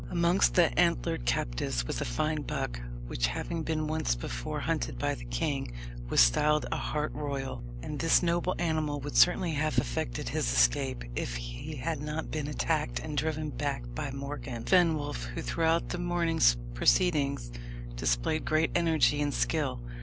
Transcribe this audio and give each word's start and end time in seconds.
Amongst 0.09 0.55
the 0.55 0.73
antlered 0.79 1.27
captives 1.27 1.85
was 1.85 2.01
a 2.01 2.05
fine 2.05 2.41
buck, 2.41 2.81
which, 3.05 3.27
having 3.27 3.61
been 3.61 3.85
once 3.85 4.15
before 4.15 4.61
hunted 4.61 4.97
by 4.97 5.13
the 5.13 5.25
king, 5.25 5.73
was 6.09 6.19
styled 6.21 6.65
a 6.71 6.75
"hart 6.75 7.13
royal," 7.13 7.61
and 7.83 7.99
this 7.99 8.23
noble 8.23 8.55
animal 8.57 8.99
would 9.01 9.15
certainly 9.15 9.51
have 9.51 9.77
effected 9.77 10.29
his 10.29 10.51
escape 10.51 11.03
if 11.15 11.35
he 11.35 11.75
had 11.75 12.01
not 12.01 12.31
been 12.31 12.47
attacked 12.47 12.97
and 12.97 13.15
driven 13.15 13.51
back 13.51 13.83
by 13.93 14.09
Morgan 14.09 14.63
Fenwolf, 14.63 15.25
who 15.25 15.43
throughout 15.43 15.89
the 15.89 15.99
morning's 15.99 16.57
proceedings 16.73 17.51
displayed 17.93 18.43
great 18.43 18.71
energy 18.73 19.21
and 19.21 19.31
skill. 19.35 19.83